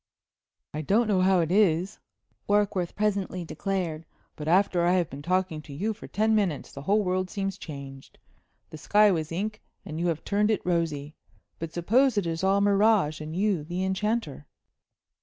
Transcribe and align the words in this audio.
"I 0.73 0.81
don't 0.81 1.07
know 1.07 1.21
how 1.21 1.41
it 1.41 1.51
is," 1.51 1.99
Warkworth 2.47 2.95
presently 2.95 3.45
declared; 3.45 4.03
"but 4.35 4.47
after 4.47 4.83
I 4.83 4.93
have 4.93 5.11
been 5.11 5.21
talking 5.21 5.61
to 5.61 5.73
you 5.73 5.93
for 5.93 6.07
ten 6.07 6.33
minutes 6.33 6.71
the 6.71 6.81
whole 6.81 7.03
world 7.03 7.29
seems 7.29 7.55
changed. 7.55 8.17
The 8.71 8.79
sky 8.79 9.11
was 9.11 9.31
ink, 9.31 9.61
and 9.85 9.99
you 9.99 10.07
have 10.07 10.23
turned 10.25 10.49
it 10.49 10.65
rosy. 10.65 11.13
But 11.59 11.71
suppose 11.71 12.17
it 12.17 12.25
is 12.25 12.43
all 12.43 12.61
mirage, 12.61 13.21
and 13.21 13.35
you 13.35 13.63
the 13.63 13.83
enchanter?" 13.85 14.47